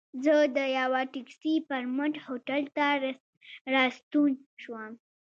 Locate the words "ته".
2.75-2.85